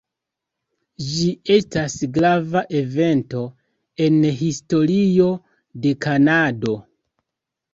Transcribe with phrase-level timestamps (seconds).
[1.09, 1.25] Ĝi
[1.55, 3.43] estas grava evento
[4.07, 5.29] en historio
[5.85, 6.75] de Kanado.